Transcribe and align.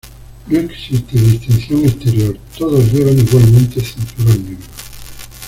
No 0.47 0.57
existe 0.57 1.15
distinción 1.15 1.85
exterior, 1.85 2.35
todos 2.57 2.91
llevan 2.91 3.19
igualmente 3.19 3.81
cinturón 3.81 4.45
negro. 4.45 4.65